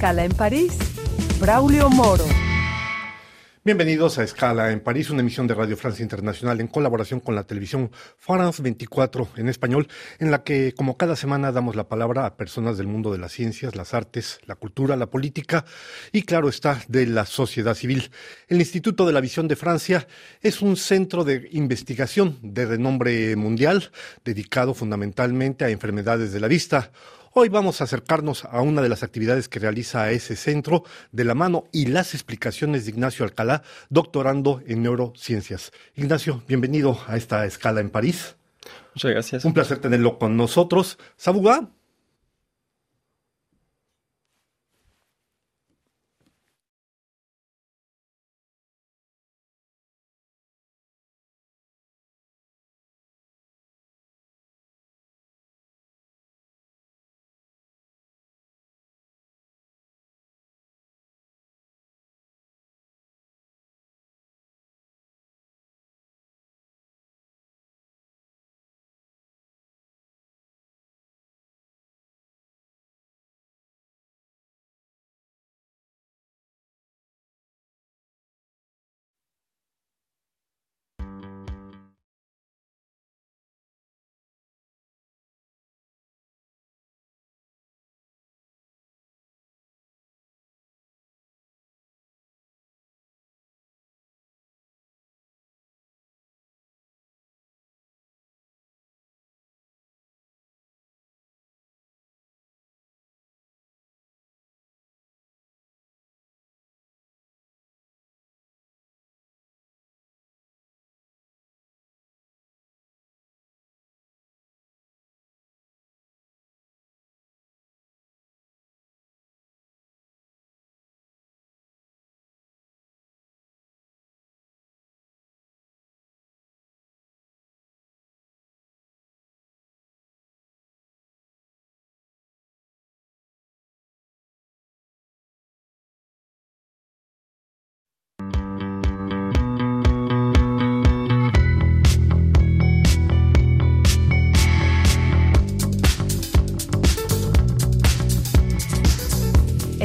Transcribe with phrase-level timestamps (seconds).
[0.00, 0.78] Escala en París,
[1.38, 2.24] Braulio Moro.
[3.62, 7.44] Bienvenidos a Escala en París, una emisión de Radio Francia Internacional en colaboración con la
[7.44, 12.38] televisión France 24 en español, en la que, como cada semana, damos la palabra a
[12.38, 15.66] personas del mundo de las ciencias, las artes, la cultura, la política
[16.12, 18.10] y, claro está, de la sociedad civil.
[18.48, 20.08] El Instituto de la Visión de Francia
[20.40, 23.90] es un centro de investigación de renombre mundial,
[24.24, 26.90] dedicado fundamentalmente a enfermedades de la vista.
[27.32, 31.36] Hoy vamos a acercarnos a una de las actividades que realiza ese centro de la
[31.36, 35.70] mano y las explicaciones de Ignacio Alcalá, doctorando en neurociencias.
[35.94, 38.34] Ignacio, bienvenido a esta escala en París.
[38.96, 39.44] Muchas gracias.
[39.44, 40.98] Un placer tenerlo con nosotros.
[41.16, 41.68] Sabuga,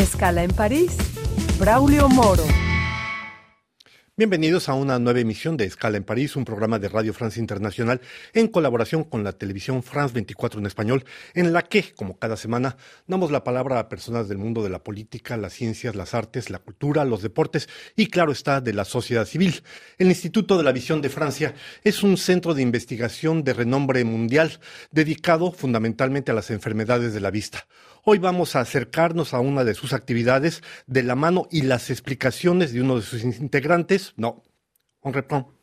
[0.05, 0.95] Escala en París,
[1.57, 2.43] Braulio Moro.
[4.15, 7.99] Bienvenidos a una nueva emisión de Escala en París, un programa de Radio France Internacional
[8.33, 12.77] en colaboración con la televisión France 24 en español, en la que, como cada semana,
[13.07, 16.59] damos la palabra a personas del mundo de la política, las ciencias, las artes, la
[16.59, 19.63] cultura, los deportes y, claro está, de la sociedad civil.
[19.97, 24.59] El Instituto de la Visión de Francia es un centro de investigación de renombre mundial
[24.91, 27.65] dedicado fundamentalmente a las enfermedades de la vista.
[28.07, 32.71] Hoy vamos a acercarnos a una de sus actividades de la mano y las explicaciones
[32.71, 34.13] de uno de sus integrantes.
[34.15, 34.43] No,
[35.01, 35.54] on reprend.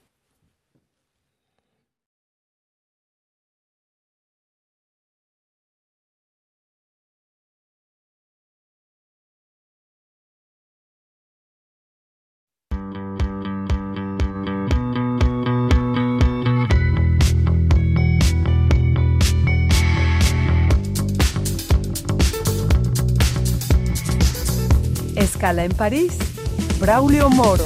[25.22, 26.19] Escala en París,
[26.80, 27.64] Braulio Moro.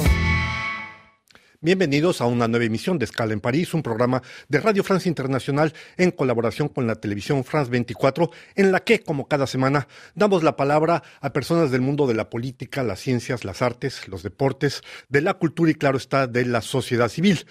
[1.59, 5.73] Bienvenidos a una nueva emisión de Escala en París, un programa de Radio Francia Internacional
[5.97, 10.55] en colaboración con la televisión France 24, en la que, como cada semana, damos la
[10.55, 15.21] palabra a personas del mundo de la política, las ciencias, las artes, los deportes, de
[15.21, 17.47] la cultura y, claro está, de la sociedad civil.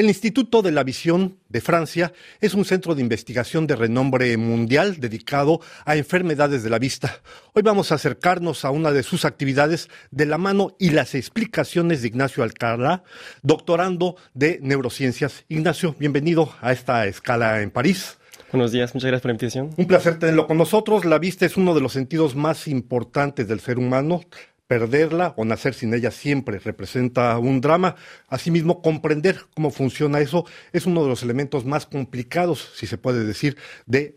[0.00, 4.98] El Instituto de la Visión de Francia es un centro de investigación de renombre mundial
[4.98, 7.20] dedicado a enfermedades de la vista.
[7.52, 12.00] Hoy vamos a acercarnos a una de sus actividades de la mano y las explicaciones
[12.00, 13.04] de Ignacio Alcalá,
[13.42, 15.44] doctorando de neurociencias.
[15.48, 18.16] Ignacio, bienvenido a esta escala en París.
[18.52, 19.70] Buenos días, muchas gracias por la invitación.
[19.76, 21.04] Un placer tenerlo con nosotros.
[21.04, 24.22] La vista es uno de los sentidos más importantes del ser humano
[24.70, 27.96] perderla o nacer sin ella siempre representa un drama.
[28.28, 33.24] Asimismo, comprender cómo funciona eso es uno de los elementos más complicados, si se puede
[33.24, 33.56] decir,
[33.86, 34.14] del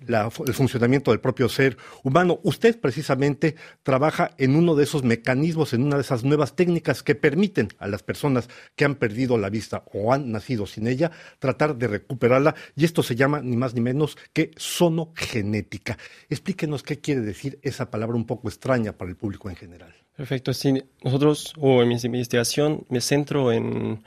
[0.53, 2.39] funcionamiento del propio ser humano.
[2.43, 7.15] Usted precisamente trabaja en uno de esos mecanismos, en una de esas nuevas técnicas que
[7.15, 11.09] permiten a las personas que han perdido la vista o han nacido sin ella
[11.39, 15.97] tratar de recuperarla y esto se llama ni más ni menos que sonogenética.
[16.29, 20.02] Explíquenos qué quiere decir esa palabra un poco extraña para el público en general.
[20.15, 20.53] Perfecto.
[20.53, 24.03] Sí, nosotros, o en mi investigación, me centro en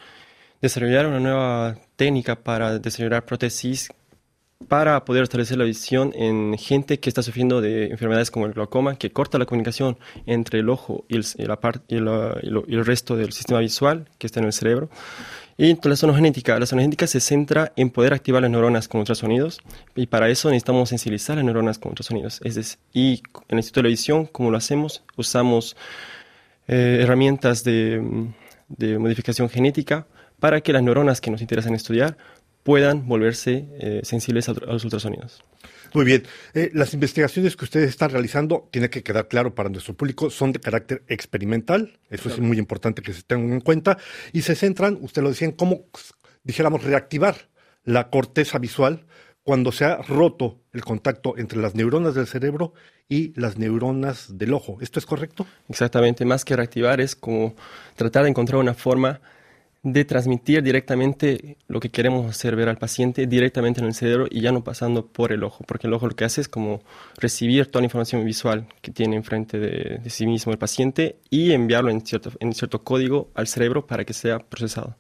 [0.62, 3.88] desarrollar una nueva técnica para desarrollar prótesis
[4.68, 8.96] para poder establecer la visión en gente que está sufriendo de enfermedades como el glaucoma,
[8.96, 11.58] que corta la comunicación entre el ojo y el, la
[11.88, 11.96] y
[12.74, 14.88] el resto del sistema visual que está en el cerebro.
[15.58, 16.58] Y la sonogenética.
[16.58, 19.60] La sonogenética se centra en poder activar las neuronas con ultrasonidos
[19.94, 22.40] y para eso necesitamos sensibilizar las neuronas con ultrasonidos.
[22.44, 25.02] Es decir, y en el Instituto de la Visión, ¿cómo lo hacemos?
[25.16, 25.76] Usamos
[26.68, 28.02] eh, herramientas de,
[28.68, 30.06] de, modificación genética
[30.40, 32.18] para que las neuronas que nos interesan estudiar
[32.62, 35.42] puedan volverse eh, sensibles a, los ultrasonidos.
[35.94, 36.24] Muy bien.
[36.54, 40.52] Eh, las investigaciones que ustedes están realizando, tiene que quedar claro para nuestro público, son
[40.52, 41.98] de carácter experimental.
[42.10, 43.98] Eso es muy importante que se tengan en cuenta.
[44.32, 45.86] Y se centran, usted lo decía, en cómo,
[46.42, 47.48] dijéramos, reactivar
[47.84, 49.06] la corteza visual
[49.42, 52.74] cuando se ha roto el contacto entre las neuronas del cerebro
[53.08, 54.78] y las neuronas del ojo.
[54.80, 55.46] ¿Esto es correcto?
[55.68, 56.24] Exactamente.
[56.24, 57.54] Más que reactivar es como
[57.94, 59.20] tratar de encontrar una forma
[59.92, 64.40] de transmitir directamente lo que queremos hacer ver al paciente directamente en el cerebro y
[64.40, 66.82] ya no pasando por el ojo, porque el ojo lo que hace es como
[67.18, 71.90] recibir toda la información visual que tiene enfrente de, sí mismo el paciente y enviarlo
[71.90, 74.96] en cierto, en cierto código al cerebro para que sea procesado.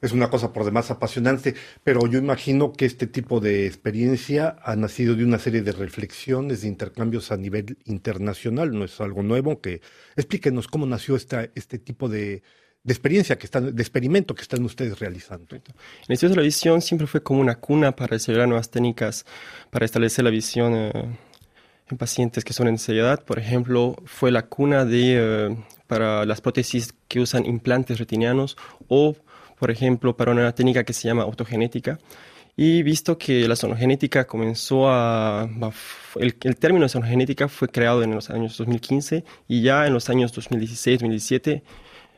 [0.00, 4.74] Es una cosa por demás apasionante, pero yo imagino que este tipo de experiencia ha
[4.74, 9.60] nacido de una serie de reflexiones, de intercambios a nivel internacional, no es algo nuevo,
[9.60, 9.82] que
[10.16, 12.42] explíquenos cómo nació esta, este tipo de,
[12.84, 15.56] de experiencia que están, de experimento que están ustedes realizando.
[15.56, 15.62] El
[16.08, 19.24] Instituto de la Visión siempre fue como una cuna para desarrollar nuevas técnicas
[19.70, 20.92] para establecer la visión eh,
[21.90, 23.24] en pacientes que son en edad.
[23.24, 28.58] Por ejemplo, fue la cuna de, eh, para las prótesis que usan implantes retinianos
[28.88, 29.16] o,
[29.58, 31.98] por ejemplo, para una técnica que se llama autogenética.
[32.56, 35.48] Y visto que la sonogenética comenzó a...
[36.16, 40.08] El, el término de sonogenética fue creado en los años 2015 y ya en los
[40.08, 41.62] años 2016-2017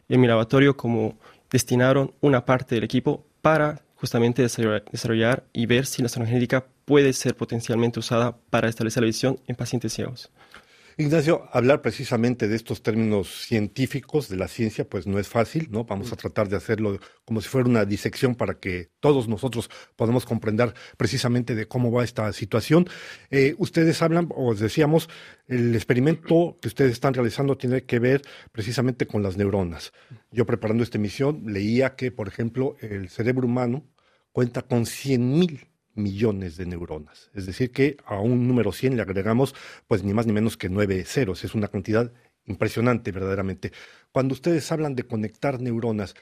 [0.09, 1.19] en mi laboratorio como
[1.51, 7.35] destinaron una parte del equipo para justamente desarrollar, y ver si la sonogenética puede ser
[7.35, 10.31] potencialmente usada para establecer la visión en pacientes ciegos.
[10.99, 15.85] Ignacio, hablar precisamente de estos términos científicos de la ciencia, pues no es fácil, ¿no?
[15.85, 20.25] Vamos a tratar de hacerlo como si fuera una disección para que todos nosotros podamos
[20.25, 22.89] comprender precisamente de cómo va esta situación.
[23.31, 25.11] Eh, ustedes hablan, o decíamos,
[25.49, 29.93] el experimento que ustedes están realizando tiene que ver precisamente con las neuronas.
[30.31, 33.85] Yo preparando esta emisión leía que, por ejemplo, el cerebro humano
[34.33, 37.31] cuenta con 100 mil millones de neuronas.
[37.35, 39.55] Es decir, que a un número 100 le agregamos
[39.87, 41.45] pues ni más ni menos que nueve ceros.
[41.45, 42.13] Es una cantidad
[42.47, 43.73] impresionante verdaderamente.
[44.13, 46.15] Cuando ustedes hablan de conectar neuronas,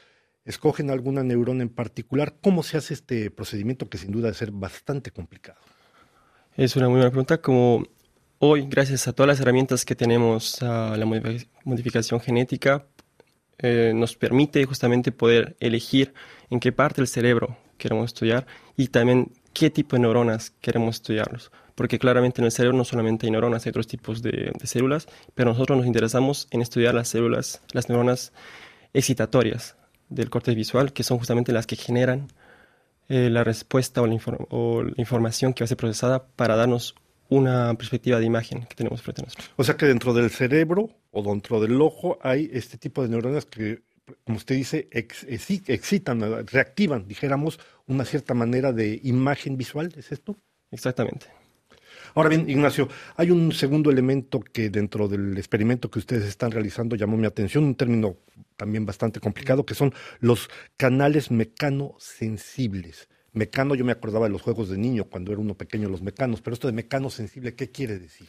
[0.45, 2.37] ¿escogen alguna neurona en particular?
[2.41, 5.59] ¿Cómo se hace este procedimiento que sin duda debe ser bastante complicado?
[6.57, 7.41] Es una muy buena pregunta.
[7.41, 7.85] Como
[8.39, 11.07] hoy, gracias a todas las herramientas que tenemos, a la
[11.65, 12.87] modificación genética,
[13.59, 16.13] eh, nos permite justamente poder elegir
[16.51, 21.51] en qué parte del cerebro queremos estudiar y también qué tipo de neuronas queremos estudiarlos.
[21.75, 25.51] Porque claramente en el cerebro no solamente hay neuronas, hay otros tipos de, células, pero
[25.51, 28.33] nosotros nos interesamos en estudiar las células, las neuronas
[28.93, 29.77] excitatorias
[30.09, 32.29] del corte visual, que son justamente las que generan
[33.09, 34.17] eh, la respuesta o la,
[34.51, 36.95] o la, información que va a ser procesada para darnos
[37.29, 39.51] una perspectiva de imagen que tenemos frente a nosotros.
[39.57, 43.47] O sea que dentro del cerebro o dentro del ojo hay este tipo de neuronas
[43.47, 43.83] que
[44.25, 50.37] como usted dice, excitan, reactivan, dijéramos, una cierta manera de imagen visual, ¿es esto?
[50.71, 51.27] Exactamente.
[52.15, 56.95] Ahora bien, Ignacio, hay un segundo elemento que dentro del experimento que ustedes están realizando
[56.97, 58.19] llamó mi atención, un término
[58.57, 63.09] también bastante complicado, que son los canales mecanosensibles.
[63.33, 66.41] Mecano, yo me acordaba de los juegos de niño cuando era uno pequeño, los mecanos,
[66.41, 68.29] pero esto de mecano sensible, ¿qué quiere decir?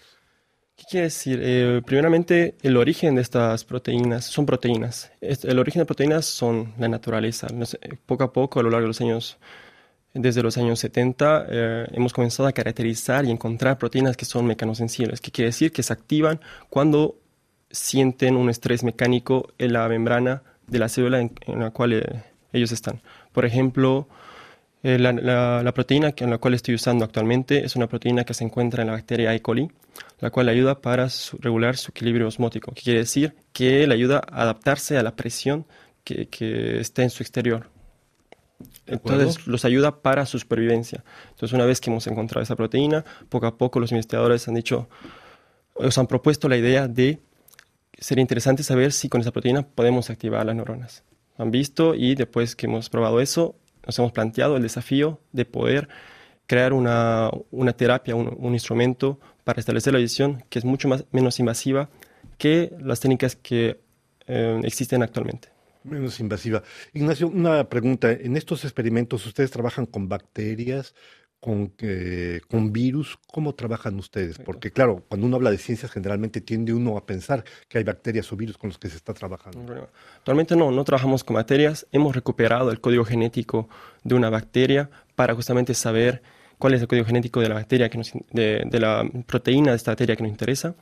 [0.76, 1.40] ¿Qué quiere decir?
[1.42, 5.10] Eh, primeramente, el origen de estas proteínas son proteínas.
[5.22, 7.48] El origen de proteínas son la naturaleza.
[8.06, 9.38] Poco a poco, a lo largo de los años,
[10.14, 15.22] desde los años 70, eh, hemos comenzado a caracterizar y encontrar proteínas que son mecanosensibles,
[15.22, 17.16] que quiere decir que se activan cuando
[17.72, 22.74] sienten un estrés mecánico en la membrana de la célula en, la cual eh, ellos
[22.74, 23.02] están.
[23.32, 24.10] Por ejemplo,
[24.88, 28.84] eh, la, proteína en la cual estoy usando actualmente es una proteína que se encuentra
[28.84, 29.42] en la bacteria E.
[29.42, 29.72] coli,
[30.20, 31.08] la cual ayuda para
[31.40, 35.66] regular su equilibrio osmótico, que quiere decir que le ayuda a adaptarse a la presión
[36.04, 37.72] que, que está en su exterior.
[38.86, 41.04] Entonces los ayuda para su supervivencia.
[41.32, 44.88] Entonces una vez que hemos encontrado esa proteína, poco a poco los investigadores han dicho,
[45.74, 47.22] os han propuesto la idea de
[47.98, 51.04] sería interesante saber si con esa proteína podemos activar las neuronas.
[51.40, 55.90] Han visto y después que hemos probado eso, nos hemos planteado el desafío de poder
[56.48, 61.40] crear una, una terapia, un, instrumento para establecer la visión que es mucho más, menos
[61.40, 61.90] invasiva
[62.38, 63.80] que las técnicas que
[64.28, 65.50] eh, existen actualmente.
[65.84, 66.64] Menos invasiva.
[66.94, 68.12] Ignacio, una pregunta.
[68.12, 70.96] En estos experimentos, ¿ustedes trabajan con bacterias,
[71.40, 74.40] con, eh, con virus, ¿cómo trabajan ustedes?
[74.40, 78.32] Porque claro, cuando uno habla de ciencias, generalmente tiende uno a pensar que hay bacterias
[78.34, 79.90] o virus con los que se está trabajando.
[80.18, 81.86] actualmente no, no trabajamos con bacterias.
[81.92, 83.70] Hemos recuperado el código genético
[84.04, 86.24] de una bacteria para justamente saber
[86.58, 88.02] cuál es el código genético de la bacteria, que
[88.32, 90.76] de, de la proteína de esta bacteria que nos interesa.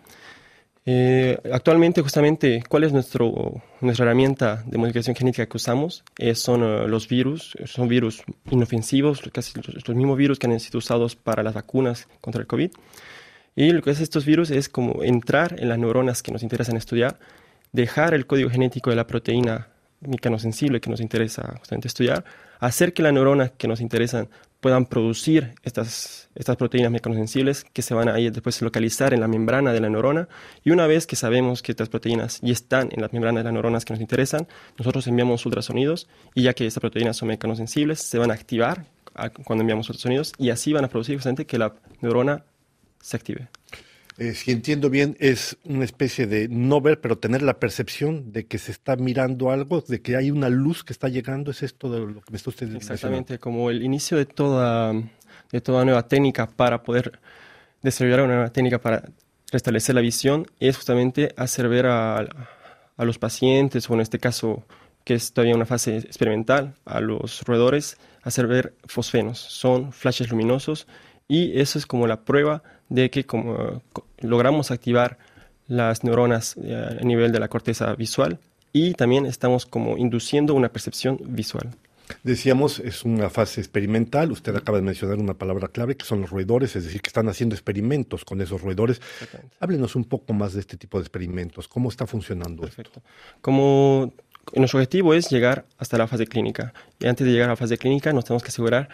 [0.86, 6.04] Eh, actualmente, justamente, ¿cuál es nuestro, nuestra herramienta de modificación genética que usamos?
[6.18, 10.80] Eh, son eh, los virus, son virus inofensivos, casi los, mismos virus que han sido
[10.80, 12.72] usados para las vacunas contra el COVID.
[13.56, 16.76] Y lo que hacen estos virus es como entrar en las neuronas que nos interesan
[16.76, 17.20] estudiar,
[17.72, 19.70] dejar el código genético de la proteína
[20.02, 22.26] mecanosensible que nos interesa justamente estudiar,
[22.60, 24.28] hacer que las neuronas que nos interesan
[24.64, 29.74] puedan producir estas, estas proteínas mecanosensibles que se van a después localizar en la membrana
[29.74, 30.30] de la neurona.
[30.64, 33.54] Y una vez que sabemos que estas proteínas ya están en las membranas de las
[33.54, 38.18] neuronas que nos interesan, nosotros enviamos ultrasonidos y ya que estas proteínas son mecanosensibles, se
[38.18, 38.86] van a activar
[39.44, 42.46] cuando enviamos ultrasonidos y así van a producir justamente que la neurona
[43.02, 43.50] se active.
[44.18, 48.46] Eh, si entiendo bien, es una especie de no ver, pero tener la percepción de
[48.46, 51.52] que se está mirando algo, de que hay una luz que está llegando.
[51.52, 52.94] ¿Es esto de lo que me está usted diciendo?
[52.94, 54.94] Exactamente, como el inicio de toda,
[55.52, 57.20] de toda nueva técnica para poder
[57.82, 59.04] desarrollar una nueva técnica para
[59.52, 64.64] restablecer la visión, es justamente hacer ver a, a los pacientes, o en este caso,
[65.04, 69.40] que es todavía una fase experimental, a los roedores, hacer ver fosfenos.
[69.40, 70.88] Son flashes luminosos
[71.28, 73.82] y eso es como la prueba de que como
[74.20, 75.18] logramos activar
[75.68, 78.40] las neuronas eh, a nivel de la corteza visual
[78.72, 81.70] y también estamos como induciendo una percepción visual.
[82.24, 84.32] Decíamos, es una fase experimental.
[84.32, 87.30] Usted acaba de mencionar una palabra clave que son los roedores, es decir, que están
[87.30, 89.02] haciendo experimentos con esos roedores.
[89.60, 91.68] Háblenos un poco más de este tipo de experimentos.
[91.68, 93.02] ¿Cómo está funcionando Perfecto.
[93.42, 94.12] Como
[94.54, 96.74] nuestro objetivo es llegar hasta la fase clínica.
[97.00, 98.90] Y antes de llegar a la fase clínica, nos tenemos que asegurar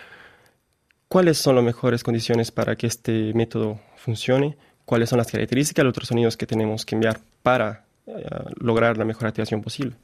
[1.09, 5.85] cuáles son las mejores condiciones para que este método funcione, cuáles son las características de
[5.85, 8.25] los ultrasonidos que tenemos que enviar para eh,
[8.59, 9.95] lograr la mejor activación posible.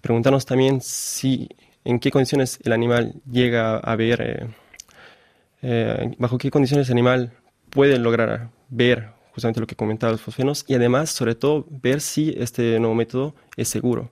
[0.00, 1.48] Preguntarnos también si
[1.84, 4.48] en qué condiciones el animal llega a ver, eh,
[5.62, 7.32] eh, bajo qué condiciones el animal
[7.70, 12.34] puede lograr ver justamente lo que comentaba los fosfenos y además, sobre todo, ver si
[12.38, 14.10] este nuevo método es seguro.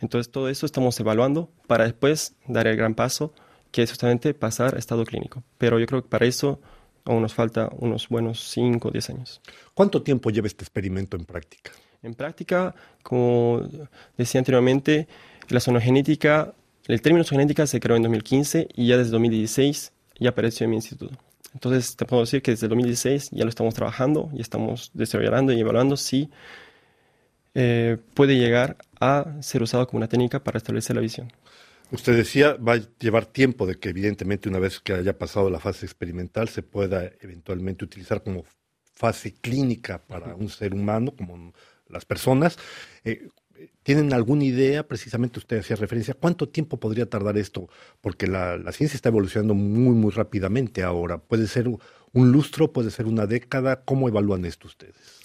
[0.00, 3.32] Entonces, todo eso estamos evaluando para después dar el gran paso
[3.70, 5.42] que es justamente pasar a estado clínico.
[5.58, 6.60] Pero yo creo que para eso
[7.04, 9.40] aún nos falta unos buenos 5 o 10 años.
[9.74, 11.72] ¿Cuánto tiempo lleva este experimento en práctica?
[12.02, 13.62] En práctica, como
[14.16, 15.08] decía anteriormente,
[15.48, 16.54] la zonogenética,
[16.88, 20.76] el término zonogenética se creó en 2015 y ya desde 2016 ya apareció en mi
[20.76, 21.16] instituto.
[21.54, 25.60] Entonces, te puedo decir que desde 2016 ya lo estamos trabajando y estamos desarrollando y
[25.60, 26.28] evaluando si
[27.54, 31.32] eh, puede llegar a ser usado como una técnica para establecer la visión.
[31.92, 35.60] Usted decía, va a llevar tiempo de que evidentemente una vez que haya pasado la
[35.60, 38.44] fase experimental se pueda eventualmente utilizar como
[38.92, 41.52] fase clínica para un ser humano, como
[41.88, 42.58] las personas.
[43.04, 43.28] Eh,
[43.82, 47.68] ¿Tienen alguna idea, precisamente usted hacía referencia, cuánto tiempo podría tardar esto?
[48.00, 51.18] Porque la, ciencia está evolucionando muy, muy rápidamente ahora.
[51.18, 53.82] ¿Puede ser un lustro, puede ser una década?
[53.84, 55.20] ¿Cómo evalúan esto ustedes?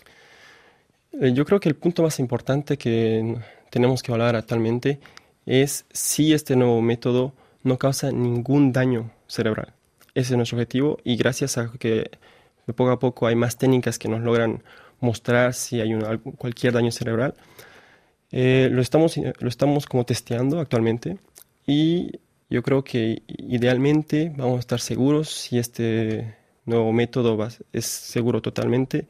[1.20, 3.36] Eh, yo creo que el punto más importante que
[3.70, 5.00] tenemos que hablar actualmente
[5.46, 7.34] es si este nuevo método
[7.64, 9.74] no causa ningún daño cerebral.
[10.14, 12.12] Ese es nuestro objetivo y gracias a que
[12.76, 14.64] poco a poco hay más técnicas que nos logran
[15.00, 15.92] mostrar si hay
[16.38, 17.34] cualquier daño cerebral,
[18.32, 21.18] eh, lo, estamos, lo estamos como testeando actualmente
[21.68, 22.20] y
[22.50, 29.08] yo creo que idealmente vamos a estar seguros si este nuevo método es seguro totalmente.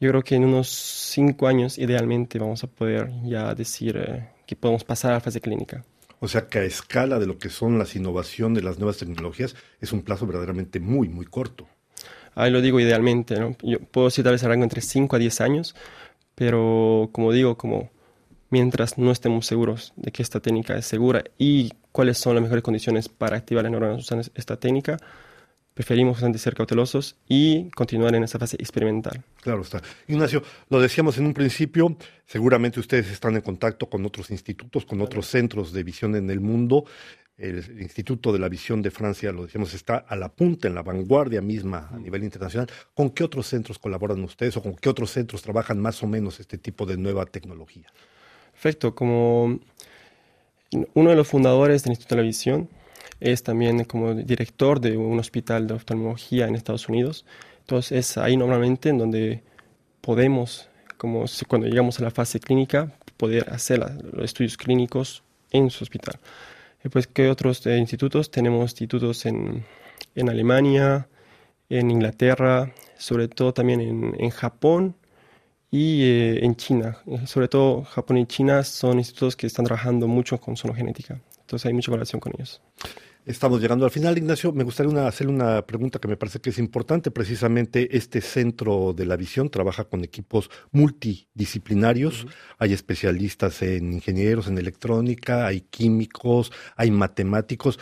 [0.00, 4.56] Yo creo que en unos cinco años idealmente vamos a poder ya decir eh, que
[4.56, 5.84] podemos pasar a la fase clínica.
[6.20, 9.54] O sea que a escala de lo que son las innovaciones de las nuevas tecnologías
[9.80, 11.66] es un plazo verdaderamente muy, muy corto.
[12.34, 13.56] Ahí lo digo idealmente, ¿no?
[13.62, 15.74] Yo puedo decir tal vez rango entre 5 a 10 años,
[16.34, 17.90] pero como digo, como
[18.50, 22.64] mientras no estemos seguros de que esta técnica es segura y cuáles son las mejores
[22.64, 24.98] condiciones para activar las neuronas usando esta técnica,
[25.74, 29.22] preferimos ser cautelosos y continuar en esa fase experimental.
[29.42, 29.80] Claro está.
[30.08, 31.96] Ignacio, lo decíamos en un principio,
[32.26, 36.40] seguramente ustedes están en contacto con otros institutos, con otros centros de visión en el
[36.40, 36.84] mundo.
[37.38, 40.82] El Instituto de la Visión de Francia, lo decíamos, está a la punta, en la
[40.82, 42.68] vanguardia misma a nivel internacional.
[42.92, 46.38] ¿Con qué otros centros colaboran ustedes o con qué otros centros trabajan más o menos
[46.38, 47.86] este tipo de nueva tecnología?
[48.52, 48.94] Perfecto.
[48.94, 49.58] Como
[50.92, 52.68] uno de los fundadores del Instituto de la Visión,
[53.20, 57.24] es también como director de un hospital de oftalmología en Estados Unidos.
[57.60, 59.42] Entonces es ahí normalmente en donde
[60.00, 63.78] podemos, como cuando llegamos a la fase clínica, poder hacer
[64.12, 66.18] los estudios clínicos en su hospital.
[66.82, 68.30] Después, ¿qué otros eh, institutos?
[68.30, 69.64] Tenemos institutos en,
[70.14, 71.08] en Alemania,
[71.68, 73.80] en Inglaterra, sobre todo también
[74.18, 74.96] en, Japón
[75.70, 76.98] y eh, en China.
[77.26, 81.20] Sobre todo Japón y China son institutos que están trabajando mucho con genética.
[81.40, 82.60] Entonces hay mucha colaboración con ellos.
[83.30, 84.50] Estamos llegando al final, Ignacio.
[84.50, 87.12] Me gustaría hacer una pregunta que me parece que es importante.
[87.12, 92.26] Precisamente este centro de la visión trabaja con equipos multidisciplinarios.
[92.58, 97.78] Hay especialistas en ingenieros, en electrónica, hay químicos, hay matemáticos.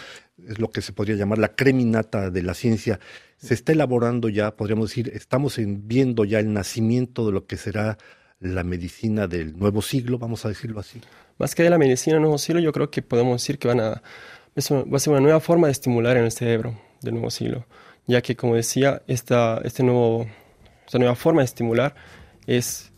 [0.47, 3.01] Es lo que se podría llamar la creminata de la ciencia.
[3.39, 7.97] Se está elaborando ya, podríamos decir, estamos viendo ya el nacimiento de lo que será
[8.39, 11.01] la medicina del nuevo siglo, vamos a decirlo así.
[11.39, 13.81] Más que de la medicina del nuevo siglo, yo creo que podemos decir que van
[13.81, 14.03] a
[14.59, 17.67] va a ser una nueva forma de estimular en el cerebro del nuevo siglo,
[18.07, 20.27] ya que, como decía, esta, este nuevo,
[20.87, 21.95] esta nueva forma de estimular
[22.47, 22.91] es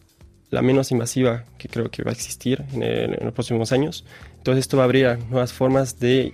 [0.50, 4.04] la menos invasiva que creo que va a existir en, en, los próximos años.
[4.38, 6.32] Entonces esto va a abrir nuevas formas de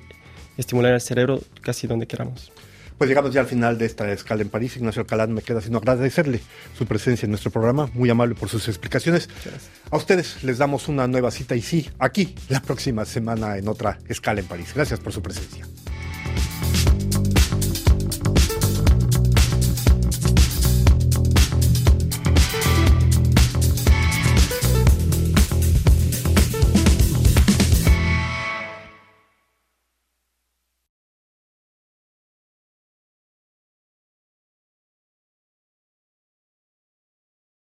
[0.57, 2.53] estimular el cerebro casi donde queramos.
[2.99, 4.77] Pues llegamos ya al final de esta escala en París.
[4.77, 6.41] Ignacio Alcalá me queda sino agradecerle
[6.77, 9.29] su presencia en nuestro programa, muy amable por sus explicaciones.
[9.91, 13.99] A ustedes les damos una nueva cita y sí, aquí la próxima semana en otra
[14.09, 14.73] escala en París.
[14.75, 15.67] Gracias por su presencia.